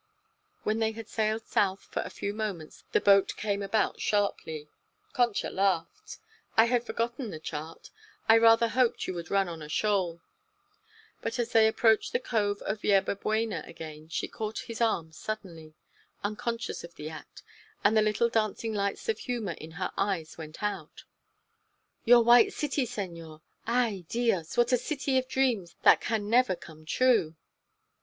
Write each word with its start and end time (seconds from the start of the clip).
When 0.63 0.79
they 0.79 0.93
had 0.93 1.07
sailed 1.07 1.45
south 1.45 1.83
for 1.83 2.01
a 2.01 2.09
few 2.09 2.33
moments 2.33 2.85
the 2.91 2.99
boat 2.99 3.35
came 3.37 3.61
about 3.61 4.01
sharply. 4.01 4.67
Concha 5.13 5.51
laughed. 5.51 6.17
"I 6.57 6.65
had 6.65 6.83
forgotten 6.83 7.29
the 7.29 7.39
chart. 7.39 7.91
I 8.27 8.39
rather 8.39 8.69
hoped 8.69 9.05
you 9.05 9.13
would 9.13 9.29
run 9.29 9.47
on 9.47 9.61
a 9.61 9.69
shoal." 9.69 10.19
But 11.21 11.37
as 11.37 11.51
they 11.51 11.67
approached 11.67 12.13
the 12.13 12.19
cove 12.19 12.63
of 12.63 12.83
Yerba 12.83 13.15
Buena 13.15 13.63
again 13.67 14.09
she 14.09 14.27
caught 14.27 14.61
his 14.65 14.81
arm 14.81 15.11
suddenly, 15.11 15.75
unconscious 16.23 16.83
of 16.83 16.95
the 16.95 17.09
act, 17.11 17.43
and 17.83 17.95
the 17.95 18.01
little 18.01 18.27
dancing 18.29 18.73
lights 18.73 19.07
of 19.07 19.19
humor 19.19 19.51
in 19.61 19.73
her 19.77 19.91
eyes 19.97 20.35
went 20.35 20.63
out. 20.63 21.03
"Your 22.05 22.23
white 22.23 22.53
city, 22.53 22.87
senor! 22.87 23.43
Ay, 23.67 24.05
Dios! 24.09 24.57
what 24.57 24.71
a 24.71 24.77
city 24.77 25.19
of 25.19 25.27
dreams 25.27 25.75
that 25.83 26.01
can 26.01 26.27
never 26.27 26.55
come 26.55 26.87
true!" 26.87 27.35